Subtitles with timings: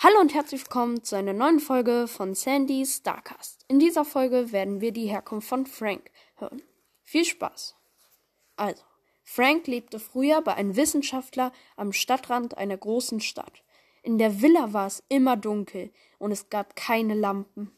[0.00, 3.64] Hallo und herzlich willkommen zu einer neuen Folge von Sandy Starcast.
[3.66, 6.62] In dieser Folge werden wir die Herkunft von Frank hören.
[7.02, 7.74] Viel Spaß!
[8.54, 8.84] Also,
[9.24, 13.64] Frank lebte früher bei einem Wissenschaftler am Stadtrand einer großen Stadt.
[14.04, 17.72] In der Villa war es immer dunkel und es gab keine Lampen.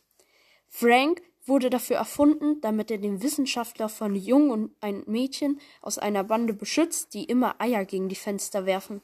[0.69, 6.25] Frank wurde dafür erfunden, damit er den Wissenschaftler von Jungen und ein Mädchen aus einer
[6.25, 9.01] Bande beschützt, die immer Eier gegen die Fenster werfen.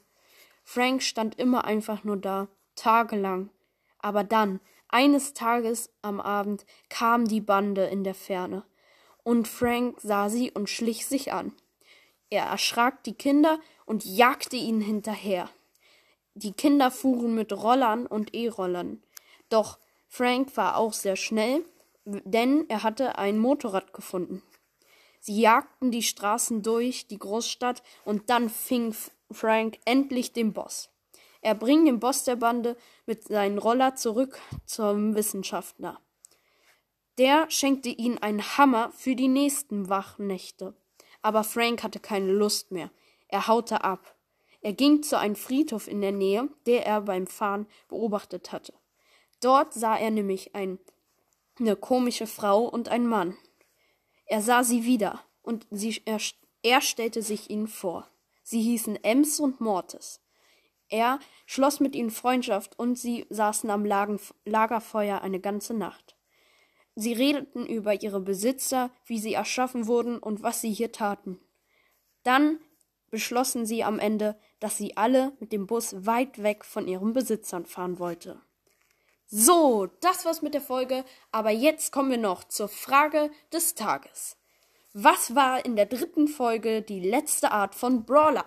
[0.64, 3.50] Frank stand immer einfach nur da tagelang.
[3.98, 8.64] Aber dann, eines Tages am Abend, kam die Bande in der Ferne,
[9.24, 11.52] und Frank sah sie und schlich sich an.
[12.30, 15.48] Er erschrak die Kinder und jagte ihnen hinterher.
[16.34, 19.02] Die Kinder fuhren mit Rollern und E-Rollern.
[19.48, 21.64] Doch Frank war auch sehr schnell,
[22.04, 24.42] denn er hatte ein Motorrad gefunden.
[25.20, 28.94] Sie jagten die Straßen durch die Großstadt und dann fing
[29.30, 30.90] Frank endlich den Boss.
[31.46, 36.00] Er bringt den Boss der Bande mit seinem Roller zurück zum Wissenschaftler.
[37.18, 40.74] Der schenkte ihm einen Hammer für die nächsten Wachnächte.
[41.22, 42.90] Aber Frank hatte keine Lust mehr.
[43.28, 44.16] Er haute ab.
[44.60, 48.74] Er ging zu einem Friedhof in der Nähe, der er beim Fahren beobachtet hatte.
[49.40, 50.80] Dort sah er nämlich ein,
[51.60, 53.36] eine komische Frau und einen Mann.
[54.24, 56.18] Er sah sie wieder und sie, er,
[56.64, 58.10] er stellte sich ihnen vor.
[58.42, 60.20] Sie hießen Ems und Mortis.
[60.88, 66.16] Er schloss mit ihnen Freundschaft und sie saßen am Lagerfeuer eine ganze Nacht.
[66.94, 71.38] Sie redeten über ihre Besitzer, wie sie erschaffen wurden und was sie hier taten.
[72.22, 72.58] Dann
[73.10, 77.66] beschlossen sie am Ende, dass sie alle mit dem Bus weit weg von ihren Besitzern
[77.66, 78.40] fahren wollte.
[79.26, 84.36] So, das war's mit der Folge, aber jetzt kommen wir noch zur Frage des Tages.
[84.92, 88.46] Was war in der dritten Folge die letzte Art von Brawler?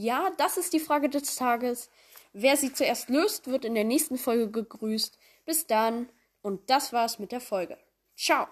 [0.00, 1.90] Ja, das ist die Frage des Tages.
[2.32, 5.18] Wer sie zuerst löst, wird in der nächsten Folge gegrüßt.
[5.44, 6.08] Bis dann.
[6.40, 7.76] Und das war's mit der Folge.
[8.16, 8.46] Ciao.